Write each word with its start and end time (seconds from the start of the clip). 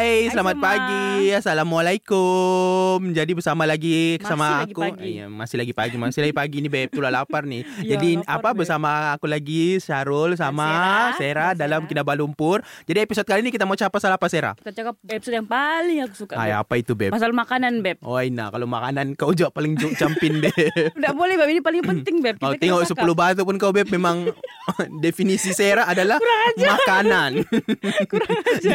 Hai, 0.00 0.24
Hai 0.24 0.32
selamat 0.32 0.56
semua. 0.56 0.64
pagi. 0.64 1.04
Assalamualaikum. 1.36 3.12
Jadi 3.12 3.36
bersama 3.36 3.68
lagi 3.68 4.16
Masih 4.16 4.32
sama 4.32 4.64
lagi 4.64 4.72
aku. 4.72 4.80
pagi. 4.80 5.10
Ya, 5.12 5.26
masih 5.28 5.56
lagi 5.60 5.72
pagi, 5.76 5.96
masih 6.00 6.20
lagi 6.24 6.32
pagi 6.32 6.56
ni 6.64 6.72
beb. 6.72 6.88
Itulah 6.88 7.12
lapar 7.12 7.44
ni. 7.44 7.60
Ya, 7.84 8.00
Jadi 8.00 8.16
lapar, 8.16 8.32
apa 8.32 8.48
Beb. 8.48 8.64
bersama 8.64 9.12
aku 9.12 9.28
lagi 9.28 9.76
Syarul 9.76 10.40
sama 10.40 10.64
Sarah. 10.64 11.12
Sarah 11.20 11.50
dalam. 11.52 11.84
Kinabalu 11.84 12.24
Lumpur. 12.24 12.64
Jadi 12.88 12.96
episod 12.96 13.28
kali 13.28 13.44
ni 13.44 13.52
kita 13.52 13.68
mau 13.68 13.76
cakap 13.76 14.00
pasal 14.00 14.16
apa 14.16 14.24
Sarah? 14.32 14.56
Kita 14.56 14.72
cakap 14.72 14.96
episode 15.04 15.36
yang 15.36 15.44
paling 15.44 16.00
aku 16.00 16.14
suka. 16.16 16.32
Ay, 16.32 16.56
apa 16.56 16.80
itu 16.80 16.96
beb? 16.96 17.12
Pasal 17.12 17.36
makanan, 17.36 17.84
Beb. 17.84 18.00
Oh 18.00 18.16
Aina, 18.16 18.48
kalau 18.48 18.64
makanan 18.64 19.12
kau 19.20 19.36
jawab 19.36 19.52
paling 19.52 19.76
jok 19.76 20.00
campin 20.00 20.40
beb. 20.48 20.56
Tak 20.96 21.12
boleh, 21.12 21.36
Beb. 21.36 21.48
Ini 21.50 21.60
paling 21.60 21.84
penting, 21.84 22.24
Beb. 22.24 22.40
Kita 22.40 22.56
tengok 22.56 22.80
kena 22.80 22.88
cakap. 22.88 23.04
10 23.04 23.20
batu 23.20 23.42
pun 23.44 23.56
kau 23.60 23.68
beb 23.68 23.84
memang 23.92 24.32
definisi 25.04 25.52
Sarah 25.52 25.84
adalah 25.84 26.16
makanan. 26.56 27.44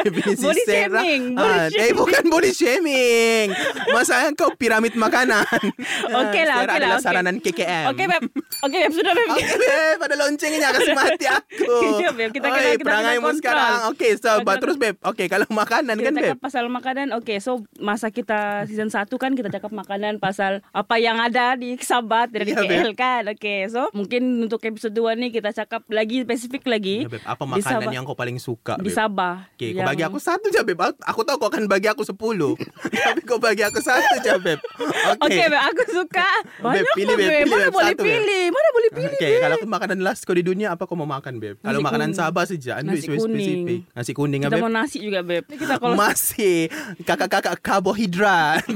definisi 0.05 0.46
Body 0.46 0.62
Sarah. 0.68 1.02
shaming, 1.02 1.15
body 1.32 1.46
Ah, 1.46 1.66
eh 1.66 1.70
shaming. 1.72 1.96
bukan 1.96 2.24
body 2.26 2.52
shaming. 2.52 3.48
Masalahnya 3.88 4.32
kau 4.34 4.52
piramid 4.54 4.94
makanan. 4.94 5.46
Okey 6.22 6.44
lah, 6.44 6.55
Sarah 6.58 6.74
okey 6.74 6.80
lah, 6.82 7.00
saranan 7.00 7.36
KKM. 7.38 7.86
Okey, 7.90 8.05
Beb. 8.08 8.24
Okey, 8.62 8.80
Beb. 8.82 8.91
Sudah, 8.91 9.14
Beb. 9.14 9.28
Okey 9.32 9.54
beb, 9.55 9.96
pada 9.98 10.16
loncengnya 10.16 10.70
kasih 10.72 10.94
mati 10.94 11.26
aku. 11.26 11.76
Ya, 11.98 12.12
Beb. 12.12 12.30
Kita 12.32 12.46
Oi, 12.46 12.54
kena- 12.54 12.74
kita 12.74 12.86
perangai 12.86 13.14
kena 13.14 13.24
kontrol. 13.24 13.40
sekarang. 13.40 13.78
Okey, 13.90 14.12
so 14.16 14.30
Kita 14.36 14.54
terus 14.58 14.76
beb. 14.76 14.96
Okey, 15.02 15.26
kalau 15.28 15.46
makanan 15.49 15.96
Kita 15.96 16.05
kan 16.05 16.13
beb. 16.13 16.24
cakap 16.26 16.40
pasal 16.40 16.63
makanan. 16.68 17.07
Okey, 17.16 17.38
so 17.40 17.52
masa 17.77 18.07
kita 18.10 18.40
season 18.66 18.88
1 18.88 19.07
kan 19.16 19.32
kita 19.32 19.50
cakap 19.50 19.72
makanan 19.72 20.18
pasal 20.18 20.60
apa 20.70 20.96
yang 20.98 21.18
ada 21.18 21.55
di 21.55 21.76
Sabat 21.77 22.29
dan 22.29 22.44
di 22.44 22.52
Ya, 22.52 22.62
KL 22.62 22.91
kan. 22.94 23.24
Okey, 23.29 23.68
so 23.68 23.91
mungkin 23.91 24.22
untuk 24.41 24.62
episode 24.62 24.91
2 24.91 25.13
ni 25.13 25.27
kita 25.29 25.52
cakap 25.52 25.84
lagi 25.88 26.22
spesifik 26.22 26.66
lagi. 26.66 27.04
Ya, 27.04 27.10
beb, 27.10 27.24
apa 27.24 27.44
di 27.46 27.62
makanan 27.62 27.91
yang 27.91 28.04
kau 28.04 28.13
paling 28.13 28.38
suka 28.38 28.76
di 28.77 28.88
beb? 28.88 28.96
Sabah. 28.96 29.50
Okey, 29.54 29.70
kau 29.74 29.84
bagi 29.84 30.04
aku 30.04 30.18
satu 30.18 30.48
je 30.48 30.62
beb. 30.62 30.79
Aku- 31.05 31.21
tahu 31.21 31.37
kau 31.37 31.48
akan 31.48 31.65
bagi 31.65 31.85
aku 31.85 32.01
sepuluh. 32.01 32.57
Tapi 33.05 33.21
kau 33.21 33.37
bagi 33.37 33.61
aku 33.61 33.77
satu 33.77 34.17
je 34.20 34.34
beb. 34.37 34.57
Okey. 34.57 35.21
Okey, 35.21 35.45
Beb. 35.48 35.61
Aku 35.63 35.81
suka. 35.87 36.29
Banyak 36.59 36.85
pilih, 36.93 37.13
Beb. 37.13 37.21
Beb. 37.21 37.29
Pilih, 37.37 37.45
Mana 37.48 37.61
Beb. 37.61 37.71
boleh 37.71 37.85
Satu, 37.87 38.01
Beb. 38.01 38.09
pilih? 38.09 38.43
Mana 38.48 38.70
boleh 38.71 38.89
pilih? 38.91 39.15
Okey, 39.15 39.33
kalau 39.37 39.55
aku 39.55 39.67
makanan 39.67 39.98
last 40.01 40.21
kau 40.23 40.33
di 40.33 40.41
dunia 40.41 40.67
apa 40.71 40.83
kau 40.83 40.93
mau 40.93 41.05
makan 41.05 41.37
beb? 41.37 41.55
Kalau 41.59 41.77
Nasi 41.77 41.85
makanan. 41.85 42.09
Sabah 42.11 42.43
saja, 42.43 42.73
Nasi 42.79 43.05
spesifik. 43.05 43.20
kuning. 43.21 43.61
Nasi 43.91 44.11
kuning 44.11 44.41
ah 44.41 44.48
Kita 44.48 44.55
beb. 44.55 44.63
mau 44.63 44.71
nasi 44.71 44.98
juga, 44.98 45.20
Beb. 45.21 45.43
Kita 45.48 45.77
kalau 45.77 45.93
Masih 45.95 46.67
kakak-kakak 47.01 47.55
karbohidrat. 47.59 48.65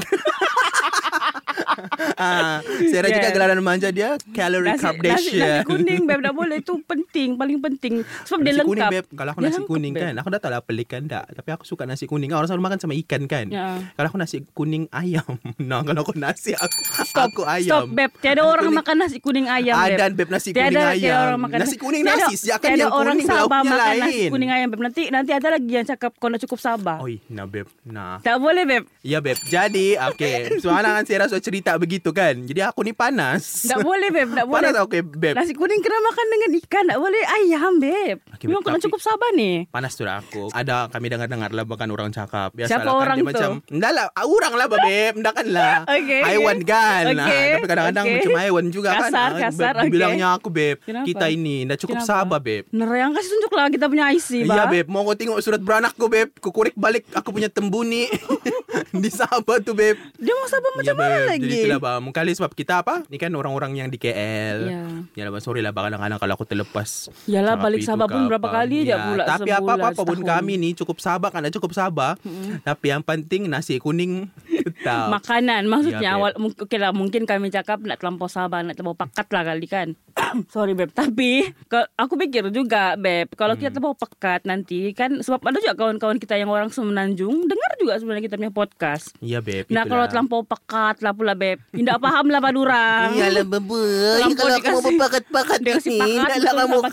ah, 2.16 2.60
saya 2.64 3.02
yeah. 3.02 3.12
juga 3.12 3.30
gelaran 3.32 3.60
manja 3.60 3.90
dia 3.90 4.16
calorie 4.32 4.72
nasi, 4.72 4.82
carb 4.82 4.98
nasi, 5.00 5.36
nasi 5.36 5.64
kuning, 5.64 6.02
Beb. 6.04 6.20
Tak 6.22 6.34
boleh. 6.34 6.58
Itu 6.60 6.80
penting. 6.82 7.36
Paling 7.36 7.60
penting. 7.60 7.94
Sebab 8.26 8.40
dia 8.40 8.52
Nasi 8.52 8.60
lengkap. 8.60 8.70
kuning 8.70 8.90
beb 8.92 9.06
Kalau 9.12 9.30
aku 9.32 9.40
Dia 9.40 9.50
nasi 9.50 9.62
kuning 9.64 9.92
Beb. 9.92 10.02
kan 10.02 10.14
Aku 10.16 10.28
dah 10.30 10.40
tak 10.40 10.50
lah 10.50 10.62
pelik 10.62 10.88
kan 10.88 11.04
tak 11.06 11.24
Tapi 11.32 11.50
aku 11.50 11.64
suka 11.64 11.84
nasi 11.84 12.06
kuning 12.06 12.30
Orang 12.30 12.46
selalu 12.46 12.64
makan 12.64 12.78
sama 12.78 12.94
ikan 12.98 13.24
kan 13.26 13.46
Ya. 13.50 13.80
Kalau 13.94 14.08
aku 14.08 14.18
nasi 14.18 14.38
kuning 14.50 14.86
ayam 14.90 15.26
Nah 15.62 15.82
kalau 15.82 16.02
aku 16.02 16.14
nasi 16.14 16.54
Aku 16.54 16.78
Stop, 17.02 17.30
aku 17.30 17.42
Stop, 17.42 17.50
ayam 17.50 17.84
Beb. 17.90 18.12
Tiada 18.20 18.42
orang 18.42 18.66
Kuning- 18.66 18.80
makan 18.80 18.96
nasi 18.98 19.18
kuning 19.20 19.48
ayam. 19.48 19.76
Ada 19.76 20.06
beb 20.12 20.30
nasi 20.30 20.50
Tiada- 20.50 20.66
kuning 20.66 20.76
tiada 20.76 20.92
ayam 20.92 21.20
orang 21.24 21.42
makan 21.42 21.58
Nasi 21.60 21.76
kuning 21.78 22.04
tiada- 22.04 22.20
nasi 22.22 22.36
Siakan 22.40 22.68
tiada 22.68 22.80
yang 22.80 22.92
orang 22.92 23.16
kuning 23.16 23.28
Sabah 23.30 23.60
makan 23.62 23.72
nasi 23.72 24.00
lain 24.02 24.30
kuning 24.30 24.52
ayam, 24.52 24.68
Beb. 24.70 24.82
Nanti 24.82 25.02
nanti 25.10 25.32
ada 25.32 25.48
lagi 25.50 25.72
yang 25.72 25.86
cakap 25.86 26.12
kau 26.16 26.28
nak 26.28 26.40
cukup 26.40 26.60
Sabah. 26.60 26.98
Oi, 27.00 27.16
nah 27.28 27.46
beb 27.46 27.68
Nah 27.84 28.20
Tak 28.20 28.38
boleh, 28.38 28.64
Beb. 28.64 28.84
Ya 29.02 29.20
beb 29.20 29.38
Jadi 29.42 29.96
Okay 29.96 30.60
Soalan 30.60 30.92
kan 30.98 31.04
Sarah 31.04 31.26
sudah 31.26 31.42
cerita 31.42 31.72
begitu 31.90 32.10
kan 32.12 32.38
Jadi 32.40 32.62
aku 32.62 32.86
ni 32.86 32.94
panas 32.94 33.66
Tak 33.66 33.82
boleh, 33.82 34.08
Beb. 34.08 34.30
Tak 34.32 34.46
boleh. 34.48 34.62
Panas 34.62 34.78
okay 34.80 35.02
beb 35.02 35.34
Nasi 35.34 35.52
kuning 35.52 35.82
kena 35.82 35.98
makan 36.00 36.26
dengan 36.30 36.50
ikan. 36.56 36.84
Tak 36.86 37.00
boleh 37.00 37.24
ayam, 37.26 37.74
Beb. 37.76 38.18
Okey, 38.30 38.46
Memang 38.46 38.62
Beb, 38.62 38.64
kau 38.64 38.70
nak 38.70 38.78
tapi- 38.78 38.86
cukup 38.86 39.02
Sabah 39.02 39.30
ni. 39.34 39.52
Panas 39.66 39.94
tu 39.94 40.04
lah 40.04 40.20
aku 40.20 40.54
Ada 40.54 40.86
kami 40.88 41.08
dengar-dengar 41.08 41.50
lah 41.50 41.66
Bahkan 41.66 41.90
orang 41.90 42.10
cakap 42.10 42.54
Biasalah 42.54 42.70
Siapa 42.70 42.86
kan 42.86 42.94
orang 43.00 43.16
dia 43.16 43.24
tu? 43.24 43.30
macam 43.32 43.50
Enggak 43.68 43.92
lah 43.92 44.06
Orang 44.20 44.54
lah 44.54 44.66
beb 44.70 45.14
Enggak 45.18 45.34
kan 45.34 45.48
lah 45.50 45.76
Okey, 45.88 46.22
Haiwan 46.22 46.58
okey. 46.58 46.68
kan 46.68 47.04
Okey, 47.08 47.18
Ah, 47.20 47.48
Tapi 47.50 47.66
kadang-kadang 47.66 48.06
okey. 48.06 48.16
macam 48.16 48.34
haiwan 48.38 48.66
juga 48.70 48.90
kan 48.92 49.02
Kasar, 49.04 49.30
Ah, 49.30 49.40
kasar, 49.42 49.50
beb, 49.50 49.76
okey. 49.76 49.86
Dibilangnya 49.88 50.28
aku 50.32 50.48
beb 50.48 50.78
Kenapa? 50.80 51.06
Kita 51.06 51.26
ini 51.28 51.58
Dah 51.64 51.76
cukup 51.76 51.98
Kenapa? 51.98 52.10
sabar 52.14 52.40
beb 52.40 52.64
Nerang 52.70 53.12
kasih 53.12 53.30
tunjuklah 53.32 53.66
kita 53.70 53.86
punya 53.88 54.06
IC. 54.10 54.30
Iya 54.46 54.64
beb 54.68 54.86
Mau 54.86 55.02
kau 55.02 55.16
tengok 55.16 55.40
surat 55.40 55.58
beranak 55.60 55.94
ku 55.94 56.06
beb 56.06 56.30
Ku 56.36 56.50
kurik 56.50 56.76
balik 56.76 57.08
Aku 57.12 57.32
punya 57.32 57.48
tembuni 57.48 58.06
Di 58.94 59.10
Sabah 59.10 59.58
tu 59.60 59.74
beb 59.74 59.96
Dia 60.16 60.34
mau 60.34 60.46
Sabah 60.46 60.70
macam 60.74 60.88
Ya, 60.90 60.94
mana 60.96 61.18
lagi? 61.28 61.42
Jadi 61.42 61.56
itulah 61.62 61.79
bang. 61.80 62.00
Mungkin 62.00 62.22
sebab 62.30 62.52
kita 62.54 62.84
apa 62.84 63.04
Ni 63.08 63.16
kan 63.16 63.32
orang-orang 63.32 63.76
yang 63.76 63.88
di 63.88 63.96
KL 63.96 64.70
Ya. 64.70 64.84
Ya. 65.16 65.22
Lah 65.24 65.32
bang 65.32 65.44
Sorry 65.44 65.60
lah 65.60 65.72
bang 65.72 65.88
Kadang-kadang 65.88 66.20
kalau 66.20 66.34
aku 66.36 66.46
terlepas 66.46 67.10
Yalah, 67.26 67.56
balik 67.56 67.82
Sabah 67.82 68.06
pun 68.06 68.28
berapa 68.28 68.44
apa. 68.44 68.58
kali 68.62 68.86
je 68.86 68.96
pula 68.96 69.24
Tapi 69.26 69.50
apa-apa 69.50 70.02
pun 70.04 70.20
kami 70.20 70.54
ni 70.56 70.70
Cukup 70.76 71.00
sabar 71.00 71.32
kan 71.32 71.44
cukup 71.50 71.72
sabar 71.72 72.20
Tapi 72.62 72.86
yang 72.88 73.02
penting 73.02 73.48
Nasi 73.48 73.80
kuning 73.80 74.28
Tetap. 74.62 75.08
Makanan. 75.12 75.64
Maksudnya 75.66 76.00
Ya, 76.00 76.12
Beb. 76.12 76.18
awal 76.18 76.32
mung- 76.36 76.58
Okey 76.58 76.78
lah 76.78 76.92
Mungkin 76.92 77.24
kami 77.24 77.48
cakap 77.50 77.80
Nak 77.80 77.98
terlampau 77.98 78.26
sabar 78.26 78.62
Nak 78.62 78.74
terlampau 78.74 79.00
pekat 79.00 79.28
lah 79.30 79.44
kali 79.44 79.66
kan. 79.66 79.88
Sorry 80.50 80.74
Beb. 80.74 80.92
Tapi 80.92 81.48
Aku 81.96 82.14
fikir 82.16 82.48
juga 82.50 82.96
Beb 82.96 83.34
Kalau 83.34 83.54
Hmm. 83.54 83.60
kita 83.60 83.70
terlampau 83.72 83.96
pekat 83.98 84.44
Nanti 84.44 84.92
kan 84.92 85.18
Sebab 85.18 85.40
ada 85.44 85.58
juga 85.58 85.76
kawan-kawan 85.76 86.18
kita 86.18 86.36
Yang 86.36 86.52
orang 86.52 86.70
semenanjung 86.70 87.46
Dengar 87.46 87.72
juga 87.76 87.94
sebenarnya 87.96 88.24
kita 88.24 88.36
punya 88.36 88.52
podcast. 88.52 89.12
Iya 89.20 89.40
beb 89.40 89.68
Nah 89.68 89.84
kalau 89.84 90.00
itulah. 90.00 90.10
terlampau 90.10 90.42
pekat 90.44 90.96
lah 91.00 91.12
pula 91.12 91.34
Beb. 91.34 91.60
Tidak 91.70 91.98
faham 91.98 92.26
lah 92.28 92.40
Padurang 92.40 93.10
Iyalah 93.18 93.46
bebe 93.46 93.82
Terlampau 94.16 94.38
Kalau 94.38 94.56
aku 94.56 94.68
mau 94.68 94.76
dikasih- 94.76 94.88
berpakat-pakat 94.92 95.60
Dia 95.60 95.74
kasi 95.76 95.90
ni 95.92 96.00
pakat 96.16 96.40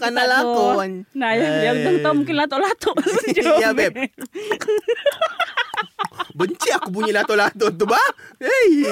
Dah 0.09 0.27
lah 0.27 0.43
tu. 0.43 0.51
lakon 0.57 0.91
Nah 1.13 1.31
yang, 1.33 1.55
yang 1.81 1.97
tahu 2.01 2.15
mungkin 2.17 2.35
latok-latok 2.37 2.97
Iya 3.33 3.71
beb 3.79 3.95
Benci 6.37 6.69
aku 6.69 6.93
bunyi 6.93 7.11
lato-lato 7.11 7.73
tu 7.73 7.89
bah. 7.89 7.97
Hei. 8.37 8.85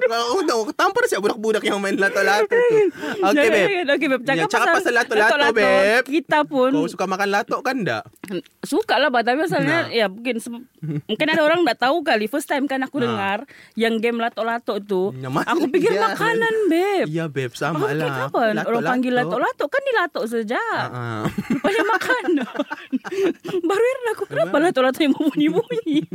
Kau 0.00 0.38
tahu 0.40 0.70
Tampar 0.70 1.02
siap 1.04 1.18
budak-budak 1.18 1.58
yang 1.60 1.82
main 1.82 1.98
lato-lato 1.98 2.46
tu. 2.46 2.76
Okay 3.26 3.48
beb. 3.50 3.66
Okey 3.90 4.06
Beb 4.08 4.20
Ya, 4.28 4.46
cakap 4.46 4.78
pasal 4.78 4.94
lato-lato, 4.94 5.34
lato-lato, 5.34 5.58
Beb. 5.58 6.02
Kita 6.06 6.46
pun 6.46 6.70
Kau 6.70 6.86
suka 6.86 7.04
makan 7.04 7.28
lato 7.28 7.58
kan 7.60 7.82
tak? 7.82 8.06
Suka 8.62 8.96
lah 8.96 9.10
Tapi 9.10 9.42
asalnya 9.42 9.74
Nah. 9.84 9.90
Ya 9.90 10.06
mungkin 10.06 10.38
se- 10.38 10.54
Mungkin 10.84 11.26
ada 11.26 11.42
orang 11.42 11.66
tak 11.66 11.82
tahu 11.82 12.00
kali. 12.00 12.30
First 12.30 12.46
time 12.46 12.64
kan 12.64 12.78
aku 12.80 12.96
Nah. 12.96 13.04
dengar 13.04 13.38
Yang 13.74 13.94
game 14.00 14.18
lato-lato 14.20 14.78
tu 14.78 15.10
Ya, 15.16 15.26
Aku 15.26 15.66
pikir 15.66 15.90
ya. 15.92 16.00
makanan 16.06 16.54
Beb. 16.70 17.06
Iya 17.10 17.26
beb 17.26 17.52
sama 17.52 17.90
lah. 17.90 18.30
kenapa 18.30 18.38
Orang 18.62 18.86
panggil 18.86 19.12
lato-lato 19.12 19.66
Kan 19.66 19.82
dilatok 19.82 20.24
saja 20.24 20.62
Ah, 20.70 20.86
ah. 20.86 21.22
Rupanya 21.50 21.82
makanan 21.88 22.46
Baru 23.68 23.88
aku 24.06 24.24
Kenapa 24.30 24.56
lato-lato 24.60 25.00
yang 25.00 25.10
berbunyi-bunyi 25.12 25.98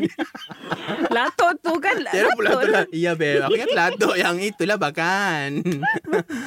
Lato 1.16 1.48
tu 1.58 1.74
kan 1.78 1.96
Tiada 2.04 2.32
pula 2.34 2.50
lato 2.52 2.60
tu 2.60 2.70
lah. 2.70 2.84
Iya 2.90 3.12
beb 3.14 3.42
Aku 3.42 3.54
ingat 3.54 3.72
lato 3.72 4.10
yang 4.14 4.36
itulah 4.38 4.76
bahkan 4.76 5.60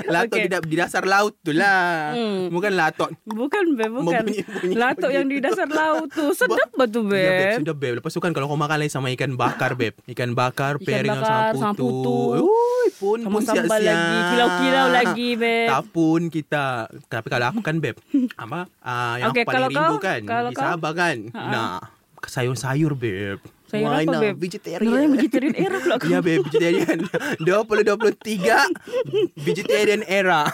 Lato 0.06 0.30
Okay. 0.32 0.46
di, 0.46 0.56
di 0.64 0.76
dasar 0.76 1.04
laut 1.04 1.34
tu 1.38 1.52
lah 1.52 2.12
Hmm. 2.12 2.48
Bukan 2.48 2.72
lato 2.72 3.06
Bukan 3.22 3.74
Beb 3.74 3.92
Bukan 3.98 4.24
Latok 4.72 5.10
yang 5.10 5.26
di 5.26 5.38
dasar 5.38 5.66
laut 5.66 6.08
tu 6.08 6.30
Sedap 6.32 6.70
betul 6.72 7.04
Ya, 7.04 7.10
beb, 7.10 7.30
Beb 7.32 7.52
sudah 7.60 7.74
beb. 7.74 7.92
Lepas 7.98 8.10
tu 8.10 8.18
kan 8.18 8.30
kalau 8.30 8.46
kau 8.46 8.56
makan 8.56 8.78
lagi 8.78 8.90
sama 8.90 9.10
ikan 9.10 9.34
bakar 9.34 9.74
beb. 9.74 9.92
Ikan 10.04 10.32
bakar, 10.32 10.76
Ikan 10.76 10.84
pairing 10.84 11.12
bakar, 11.12 11.50
sama 11.50 11.60
sama 11.60 11.72
putu. 11.72 11.84
putu. 11.84 12.18
Ui, 12.44 12.86
pun 12.94 13.18
Sama 13.20 13.32
pun 13.32 13.42
sambal 13.42 13.78
siap-siap. 13.78 13.82
lagi 13.84 14.18
Kilau-kilau 14.28 14.86
lagi 14.88 15.28
Beb 15.42 15.68
Tak 15.68 15.82
pun 15.90 16.20
kita. 16.28 16.64
Tapi 17.04 17.26
kalau 17.28 17.46
aku 17.48 17.60
kan 17.60 17.76
beb. 17.76 17.96
apa? 18.34 18.60
Ah, 18.78 19.14
yang 19.18 19.30
aku 19.30 19.42
paling 19.42 19.50
kalau 19.50 19.68
rindu 19.68 19.94
kau- 19.94 20.00
kan. 20.00 20.20
di? 20.22 20.54
Sabah 20.56 20.92
kan. 20.92 21.16
Ha-ha. 21.28 21.50
Nah. 21.50 21.80
Sayur-sayur 22.22 22.92
beb. 22.94 23.42
Sayur 23.72 23.88
Why 23.88 24.04
apa 24.04 24.12
not? 24.12 24.20
Beb? 24.20 24.34
Vegetarian. 24.36 25.08
Vegetarian 25.10 25.54
era 25.56 25.76
pula 25.78 25.96
kau 25.96 26.06
Ya 26.06 26.18
beb, 26.20 26.44
vegetarian 26.44 26.98
2023 27.40 28.68
Vegetarian 29.38 30.02
era 30.04 30.44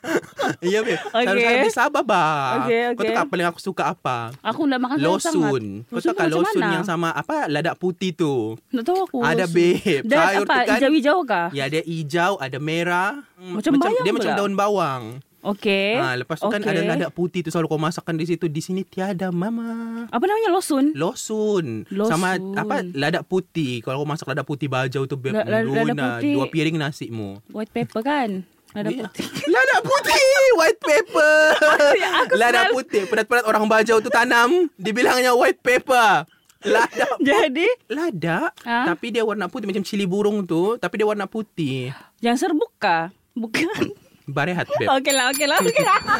Ya 0.64 0.80
beb 0.80 0.96
Okay. 1.04 1.28
Sayur-sayur 1.28 1.60
di 1.60 1.70
Sabah 1.70 2.02
bah 2.02 2.64
Okay, 2.64 2.82
Kau 2.88 2.96
okay. 2.96 3.06
tahu 3.06 3.18
tak 3.18 3.26
paling 3.28 3.46
aku 3.46 3.60
suka 3.60 3.82
apa? 3.86 4.32
Aku 4.40 4.64
nak 4.64 4.80
makan 4.80 4.96
Losun. 4.96 5.84
Kau 5.84 6.00
tahu 6.00 6.14
kan 6.14 6.26
macam 6.26 6.40
losun 6.40 6.64
yang 6.64 6.84
sama 6.84 7.12
apa 7.12 7.46
ladak 7.46 7.76
putih 7.76 8.10
tu? 8.10 8.56
Tak 8.70 8.82
tahu 8.82 8.98
aku 9.04 9.16
Ada, 9.20 9.44
babe. 9.46 10.00
Dan 10.02 10.16
Sayur 10.16 10.42
apa 10.42 10.56
kan- 10.58 10.68
Hijau-hijau 10.74 11.18
kah 11.22 11.46
Ya 11.50 11.66
ada 11.66 11.80
hijau, 11.80 12.32
ada 12.38 12.56
merah. 12.58 13.20
Mm, 13.36 13.54
Macam 13.54 13.72
bayam 13.76 14.00
dia 14.00 14.12
macam 14.12 14.24
pula. 14.26 14.38
daun 14.38 14.54
bawang. 14.54 15.02
Okey 15.44 15.94
Ha, 15.94 16.16
lepas 16.16 16.36
tu 16.36 16.48
kan 16.48 16.56
Okey. 16.56 16.72
ada 16.72 16.80
ladak 16.86 17.12
putih 17.12 17.40
tu 17.40 17.48
selalu 17.48 17.68
kau 17.68 17.76
masakkan 17.76 18.12
di 18.12 18.24
situ. 18.24 18.48
Di 18.48 18.58
sini 18.58 18.80
tiada 18.80 19.28
mama. 19.28 20.08
Apa 20.08 20.24
namanya 20.24 20.48
losun 20.48 20.96
Losun. 20.96 21.84
Losun. 21.88 22.08
Sama 22.08 22.28
apa 22.54 22.80
ladak 22.86 23.24
putih. 23.24 23.78
Kalau 23.80 24.00
kau 24.00 24.08
masak 24.08 24.26
ladak 24.26 24.42
putih 24.42 24.66
bajau 24.66 25.04
tu 25.04 25.14
beb 25.14 25.32
La- 25.32 25.44
la- 25.44 25.60
dulu 25.60 25.76
ladak 25.84 25.94
nah, 25.94 26.08
putih. 26.16 26.32
dua 26.32 26.46
piring 26.48 26.76
nasi 26.76 27.06
mu. 27.08 27.36
White 27.48 27.70
pepper 27.70 28.00
kan 28.00 28.30
Lada 28.74 28.90
putih. 28.90 29.26
Lada 29.54 29.76
putih, 29.80 30.18
white 30.56 30.82
aku 30.82 32.34
Lada 32.34 32.60
smell. 32.60 32.74
putih, 32.74 33.02
penat-penat 33.06 33.44
orang 33.46 33.64
bajau 33.64 34.02
tu 34.02 34.10
tanam, 34.10 34.66
dibilangnya 34.74 35.30
white 35.30 35.62
pepper. 35.62 36.26
Lada 36.64 37.06
Jadi 37.22 37.70
lada, 37.86 38.50
Ha? 38.66 38.88
tapi 38.88 39.14
dia 39.14 39.22
warna 39.22 39.46
putih 39.46 39.70
macam 39.70 39.86
cili 39.86 40.02
burung 40.04 40.42
tu, 40.42 40.74
tapi 40.74 40.98
dia 40.98 41.06
warna 41.06 41.30
putih. 41.30 41.94
yang 42.18 42.34
serbuk 42.34 42.74
kah? 42.74 43.14
Bukan. 43.30 43.94
Barehat, 44.24 44.66
beb. 44.70 44.88
Okey 44.90 45.12
lah, 45.12 45.28
okey 45.30 45.44
lah. 45.44 45.58
Okay 45.60 45.82
lah. 45.82 46.00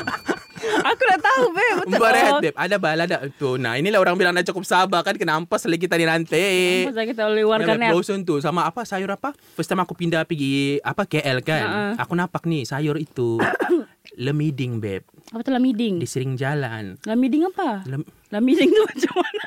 Aku 0.65 1.03
dah 1.03 1.21
tahu, 1.21 1.45
Beb. 1.51 1.75
Betul. 1.85 2.01
Barehat, 2.01 2.31
Oh, 2.31 2.41
beb. 2.41 2.55
Ada 2.55 2.77
ba 2.77 2.91
lada 2.95 3.17
tu. 3.31 3.57
Nah, 3.57 3.77
inilah 3.77 3.97
orang 3.99 4.17
bilang 4.17 4.33
dah 4.33 4.41
cukup 4.43 4.65
sabar 4.65 5.01
kan 5.01 5.13
kena 5.15 5.37
ampas 5.37 5.65
lagi 5.65 5.77
kita 5.79 5.97
ni 5.97 6.05
nanti. 6.05 6.41
Masa 6.85 7.05
kita 7.05 7.29
oleh 7.29 7.45
Warga 7.45 7.69
warganet. 7.69 7.93
Blossom 7.93 8.21
tu 8.23 8.41
sama 8.41 8.65
apa 8.65 8.81
sayur 8.83 9.09
apa? 9.11 9.37
First 9.53 9.69
time 9.69 9.81
aku 9.81 9.93
pindah 9.93 10.25
pergi 10.25 10.81
apa 10.81 11.05
KL 11.05 11.41
kan. 11.41 11.65
Ha-ha. 11.65 12.01
Aku 12.01 12.13
nampak 12.13 12.45
ni 12.45 12.65
sayur 12.65 12.97
itu 12.97 13.37
lemiding 14.17 14.79
beb 14.79 15.05
Apa 15.33 15.43
tu 15.43 15.51
lamiding? 15.51 16.01
di 16.01 16.07
sering 16.07 16.33
jalan. 16.35 16.97
Lamiding 17.03 17.45
apa? 17.47 17.85
Lem, 17.85 18.05
Lamiding 18.31 18.69
tu 18.69 18.83
macam 18.85 19.13
mana? 19.17 19.45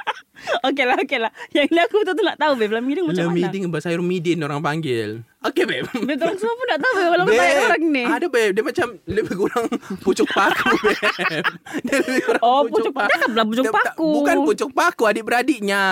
Okey 0.68 0.84
lah, 0.84 0.98
okey 1.00 1.20
lah. 1.20 1.32
Yang 1.50 1.68
ni 1.70 1.80
aku 1.80 1.96
betul-betul 1.98 2.26
nak 2.26 2.38
tahu, 2.38 2.54
Beb. 2.56 2.72
Lamiding 2.72 3.06
macam 3.06 3.24
mana? 3.24 3.32
lemiding 3.32 3.64
bahasa 3.68 3.86
sayur 3.88 4.02
midin 4.02 4.40
orang 4.40 4.60
panggil. 4.60 5.24
Okey 5.40 5.64
beb. 5.64 5.86
Beb, 6.02 6.18
orang 6.18 6.36
semua 6.36 6.54
pun 6.54 6.68
nak 6.68 6.80
tahu, 6.80 6.94
Beb. 6.94 7.10
Walaupun 7.10 7.34
banyak 7.34 7.58
orang 7.64 7.84
ni. 7.88 8.04
Ada 8.04 8.26
beb, 8.28 8.50
dia 8.52 8.64
macam 8.64 8.88
lebih 9.06 9.36
kurang 9.38 9.66
pucuk 10.02 10.28
paku 10.28 10.68
beb. 10.84 11.46
Dia 11.84 11.96
lebih 12.00 12.22
kurang 12.26 12.42
Oh, 12.42 12.62
pucuk 12.66 12.92
paku. 12.92 13.10
Cakaplah 13.14 13.46
pucuk 13.46 13.64
Dia 13.64 13.72
tak- 13.72 13.86
paku. 13.94 14.10
Bukan 14.14 14.36
pucuk 14.44 14.70
paku, 14.72 15.04
adik-beradiknya. 15.06 15.84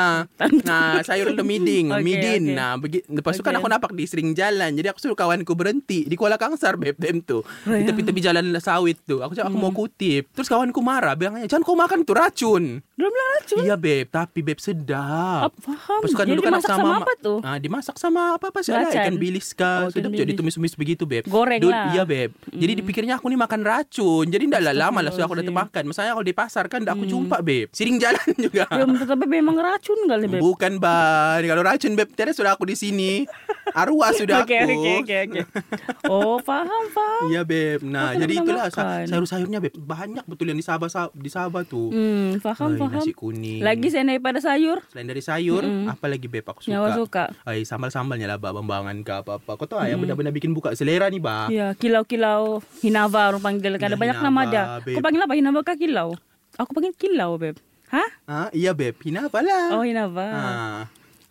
Nah, 0.66 1.00
sayur 1.02 1.30
lemiding, 1.32 1.90
Okey, 1.90 2.04
midin. 2.04 2.42
okey. 2.44 2.58
Nah, 2.58 2.72
begi, 2.76 3.00
lepas 3.08 3.34
tu 3.34 3.44
kan 3.44 3.54
aku 3.54 3.68
nampak 3.68 3.92
di 3.92 4.06
sering 4.06 4.34
jalan. 4.34 4.74
Jadi 4.74 4.88
aku 4.88 5.00
suruh 5.00 5.16
kawanku 5.16 5.54
berhenti 5.54 6.04
di 6.04 6.16
Kuala 6.16 6.36
Kangsar 6.36 6.76
beb 6.76 6.98
time 6.98 7.22
tu. 7.22 7.40
Di 7.64 7.86
tepi-tepi 7.86 8.20
jalan 8.22 8.46
sawit 8.58 8.98
tu. 9.04 9.22
Aku 9.22 9.32
cakap 9.32 9.48
aku 9.48 9.58
mau 9.58 9.70
Hmm. 9.70 9.78
kutip. 9.78 10.28
Terus 10.32 10.48
kawanku 10.48 10.82
marah, 10.82 11.14
bilangnya, 11.14 11.46
"Jangan 11.46 11.64
kau 11.64 11.76
makan 11.76 12.02
tu 12.02 12.12
racun." 12.12 12.82
Dia 12.96 13.06
bilang 13.06 13.30
racun. 13.34 13.60
Iya 13.62 13.76
beb, 13.76 14.06
tapi 14.08 14.40
beb 14.40 14.56
sedap. 14.56 15.52
Apa, 15.52 15.58
faham. 15.60 16.00
Kan 16.06 16.16
Jadi 16.18 16.32
dulu 16.32 16.42
kan 16.42 16.52
dimasak 16.54 16.64
aku 16.66 16.80
sama 16.80 16.88
ma- 16.88 16.98
apa 16.98 17.14
tu? 17.18 17.34
Ah, 17.42 17.58
dimasak 17.58 17.96
sama 17.98 18.22
apa-apa 18.34 18.60
Belacan. 18.62 18.96
ikan 18.98 19.16
bilis 19.18 19.48
kah. 19.52 19.78
Oh, 19.82 19.90
Sedap 19.90 20.10
bilis. 20.10 20.28
ditumis-tumis 20.32 20.74
begitu 20.74 21.04
beb. 21.04 21.24
Goreng 21.26 21.60
Dul- 21.60 21.70
lah. 21.70 21.92
Iya 21.92 22.04
beb. 22.04 22.32
Jadi 22.48 22.72
dipikirnya 22.74 23.16
aku 23.16 23.28
ni 23.28 23.36
makan 23.36 23.62
racun. 23.62 24.26
Jadi 24.26 24.44
ndak 24.46 24.62
lah 24.62 24.74
lama 24.74 25.00
lah 25.02 25.12
sudah 25.12 25.28
aku 25.28 25.36
dah 25.36 25.44
Astagfirullahaladzim. 25.44 25.52
termakan. 25.76 25.84
Masalahnya 25.86 26.14
kalau 26.14 26.26
di 26.26 26.36
pasar 26.36 26.64
kan 26.66 26.82
aku 26.86 27.04
jumpa 27.06 27.38
beb. 27.42 27.68
Siring 27.70 27.98
jalan 27.98 28.28
juga. 28.46 28.64
Ya, 28.66 28.84
tetapi 28.86 29.26
memang 29.26 29.56
racun 29.58 30.00
kali, 30.02 30.26
Beb. 30.26 30.40
Bukan 30.40 30.74
ba. 30.78 30.96
Kalau 31.38 31.64
racun 31.64 31.92
beb, 31.94 32.08
tiada 32.10 32.32
sudah 32.32 32.56
aku 32.56 32.64
di 32.64 32.76
sini. 32.76 33.28
Arwah 33.76 34.10
sudah 34.16 34.42
Okey, 34.42 34.56
aku. 34.58 34.72
okey, 34.72 34.96
okey, 35.02 35.18
okey. 35.28 35.44
Oh, 36.08 36.40
faham, 36.40 36.84
faham. 36.90 37.28
Iya 37.28 37.42
beb. 37.44 37.84
Nah, 37.84 38.14
Aku 38.14 38.24
jadi 38.24 38.34
itulah 38.38 38.66
makan. 38.66 39.04
sayur-sayurnya 39.06 39.60
beb. 39.60 39.74
Banyak 39.76 40.24
betul 40.24 40.48
yang 40.48 40.56
di 40.56 40.64
Sabah 40.64 40.88
Sa- 40.88 41.12
di 41.12 41.28
Sabah 41.28 41.62
tu. 41.62 41.90
Hmm, 41.90 42.40
faham, 42.40 42.72
Ay, 42.72 42.80
faham. 42.80 42.96
nasi 42.96 43.12
kuning. 43.12 43.60
Lagi 43.60 43.88
saya 43.90 44.08
daripada 44.08 44.40
sayur. 44.40 44.80
Selain 44.88 45.04
dari 45.06 45.20
sayur, 45.20 45.60
apa 45.86 46.06
lagi 46.06 46.26
beb 46.26 46.46
aku 46.46 46.62
suka? 46.62 46.72
Yang 46.72 46.80
awak 46.80 46.96
suka? 46.96 47.24
Ay, 47.44 47.60
sambal-sambalnya 47.62 48.28
lah, 48.28 48.38
ba, 48.38 48.50
bambangan 48.50 48.96
ke 49.02 49.12
apa-apa. 49.14 49.52
Kau 49.56 49.68
tahu 49.68 49.78
ah, 49.78 49.86
yang 49.86 50.00
benar-benar 50.00 50.32
bikin 50.32 50.52
buka 50.52 50.72
selera 50.72 51.06
ni, 51.08 51.20
ba? 51.20 51.52
Ya, 51.52 51.76
kilau-kilau 51.76 52.64
Hinava 52.80 53.28
orang 53.28 53.44
panggil. 53.44 53.76
Kan 53.76 53.88
ada 53.88 53.98
Ya, 53.98 54.00
banyak 54.00 54.18
Hinava, 54.18 54.32
nama 54.32 54.42
dia. 54.48 54.64
Beb. 54.80 54.96
Kau 54.96 55.04
panggil 55.04 55.22
apa? 55.22 55.34
Hinava 55.36 55.60
kah 55.62 55.76
kilau? 55.76 56.10
Aku 56.56 56.72
panggil 56.72 56.96
kilau, 56.96 57.36
Beb. 57.36 57.60
Hah? 57.86 58.10
Ah, 58.26 58.48
iya, 58.50 58.72
beb. 58.72 58.98
Hina 59.00 59.28
apa 59.28 59.40
lah? 59.40 59.74
Oh, 59.74 59.84
Hinava. 59.84 60.26
Ah. 60.26 60.82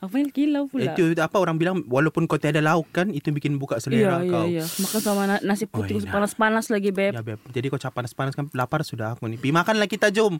Aku 0.04 0.12
panggil 0.12 0.30
kilau 0.30 0.64
pula. 0.66 0.84
Itu 0.86 1.16
apa 1.16 1.36
orang 1.36 1.56
bilang 1.56 1.80
walaupun 1.82 2.24
kau 2.24 2.36
tiada 2.36 2.60
lauk 2.60 2.84
kan 2.90 3.08
itu 3.08 3.28
bikin 3.30 3.56
buka 3.56 3.76
selera 3.78 4.20
Iya, 4.20 4.20
iya, 4.20 4.30
kau. 4.30 4.44
iya. 4.46 4.64
Makan 4.64 5.00
sama 5.00 5.22
na- 5.24 5.40
nasi 5.42 5.64
putih 5.64 5.96
Oh, 5.96 6.04
panas-panas 6.04 6.68
lagi, 6.68 6.90
Beb. 6.90 7.12
Ya 7.12 7.22
beb. 7.22 7.40
Jadi 7.48 7.66
kau 7.66 7.76
cap 7.76 7.90
panas-panas 7.90 8.32
kan 8.32 8.46
lapar 8.50 8.82
sudah 8.82 9.12
aku 9.12 9.24
ni. 9.26 9.34
Pi 9.34 9.48
makanlah 9.48 9.86
kita 9.86 10.10
jom. 10.10 10.36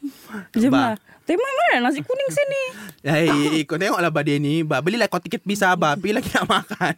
Jom 0.53 0.69
lah. 0.71 1.01
Tapi 1.25 1.35
mana 1.35 1.81
nasi 1.83 1.99
kuning 1.99 2.29
sini? 2.29 2.63
Hei, 3.03 3.29
kau 3.69 3.75
tengoklah 3.75 4.09
ba 4.09 4.21
dia 4.21 4.37
ni. 4.37 4.61
Ba, 4.61 4.79
belilah 4.79 5.07
kau 5.07 5.17
tiket 5.17 5.41
bisa 5.41 5.73
ba. 5.73 5.97
Pi 5.97 6.13
lagi 6.13 6.29
nak 6.31 6.45
makan. 6.47 6.95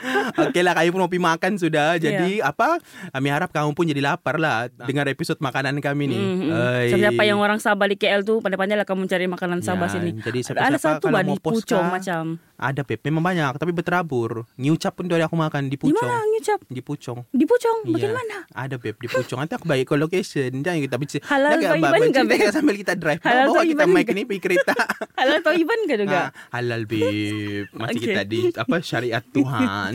Okey 0.42 0.60
lah, 0.60 0.74
kayu 0.74 0.90
pun 0.90 1.00
mau 1.00 1.08
pi 1.08 1.16
makan 1.16 1.54
sudah. 1.54 1.94
Jadi 1.96 2.40
apa? 2.40 2.82
Kami 3.08 3.28
harap 3.28 3.50
kamu 3.50 3.70
pun 3.72 3.84
jadi 3.84 4.02
lapar 4.02 4.36
lah 4.36 4.66
dengar 4.80 5.06
episod 5.06 5.38
makanan 5.38 5.78
kami 5.78 6.04
ni. 6.06 6.18
Mm-hmm. 6.18 6.90
Siapa 6.90 7.22
yang 7.22 7.38
orang 7.38 7.58
Sabah 7.58 7.86
di 7.86 7.94
KL 7.94 8.22
tu 8.22 8.38
pandai-pandai 8.38 8.74
lah 8.74 8.84
kamu 8.84 9.04
cari 9.04 9.26
makanan 9.26 9.60
Sabah 9.60 9.86
Ya, 9.86 9.94
sini. 9.94 10.10
jadi 10.18 10.38
ada 10.44 10.60
ada 10.66 10.76
siapa-siapa 10.76 10.88
satu 10.98 11.06
kalau 11.06 11.18
di 11.18 11.28
mau 11.28 11.38
post 11.38 11.56
Puchong 11.62 11.86
kah? 11.86 11.92
Macam. 12.08 12.24
Ada 12.58 12.82
beb, 12.82 12.98
memang 13.04 13.22
banyak 13.22 13.54
tapi 13.54 13.70
berterabur. 13.70 14.42
Ngiucap 14.58 14.90
pun 14.92 15.06
ada 15.06 15.22
aku 15.22 15.38
makan 15.38 15.70
di 15.70 15.70
Di 15.70 15.78
Pucong. 15.78 15.94
mana 16.02 16.26
ngucap? 16.26 16.58
Di 16.66 16.82
Pucong. 16.82 17.18
Di 17.30 17.44
Puchong. 17.46 17.78
Iya. 17.86 17.92
Bagaimana? 17.94 18.36
Ada 18.50 18.74
beb 18.76 18.98
di 18.98 19.06
Pucong. 19.06 19.38
Nanti 19.38 19.54
aku 19.54 19.62
bagi 19.62 19.86
kau 19.86 19.94
location. 19.94 20.50
Jangan 20.58 20.80
kita 20.80 20.96
bicara. 20.98 21.22
Halal 21.28 21.50
Jangan, 21.54 21.62
atau 21.62 21.78
Mbak, 21.78 21.92
Iban 21.94 22.10
ke, 22.10 22.20
Beb? 22.26 22.50
sambil 22.58 22.74
kita 22.74 22.92
drive. 22.96 23.20
Halal 23.22 23.46
Bawa 23.46 23.62
kita 23.62 23.84
mic 23.86 24.04
ke? 24.04 24.12
ni 24.12 24.22
pergi 24.24 24.42
kereta. 24.42 24.74
Halal 25.18 25.36
atau 25.38 25.54
Iban 25.54 25.80
ke 25.84 25.94
juga? 25.98 26.18
Ah, 26.18 26.28
halal 26.52 26.82
beb. 26.82 27.66
Masih 27.70 27.94
Okey. 27.94 28.06
kita 28.06 28.22
di 28.24 28.40
apa 28.52 28.76
syariat 28.80 29.22
Tuhan. 29.24 29.92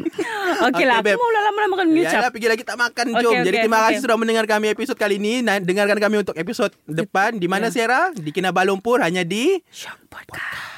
Okey 0.68 0.84
lah, 0.86 0.98
Beb. 1.00 1.16
aku 1.16 1.20
mau 1.20 1.32
lama-lama 1.34 1.68
makan 1.74 1.86
Ya 1.90 1.96
ngucap. 1.98 2.20
lah, 2.22 2.30
pergi 2.30 2.48
lagi 2.48 2.64
tak 2.64 2.78
makan. 2.78 3.06
Jom. 3.14 3.32
okey, 3.34 3.44
Jadi 3.44 3.56
terima 3.58 3.76
okey. 3.78 3.86
kasih 3.90 4.00
sudah 4.00 4.16
mendengar 4.16 4.44
kami 4.46 4.66
episod 4.68 4.96
kali 4.96 5.16
ini. 5.16 5.40
Nah, 5.40 5.56
dengarkan 5.58 5.98
kami 5.98 6.16
untuk 6.18 6.32
episod 6.34 6.72
depan. 6.86 7.36
Di 7.36 7.44
mana 7.44 7.68
Ya. 7.68 7.72
Sierra? 7.76 8.02
Di 8.10 8.30
Kinabalu 8.30 8.72
Lumpur 8.72 9.00
hanya 9.00 9.20
di 9.20 9.60
Shock 9.66 10.00
podcast. 10.06 10.69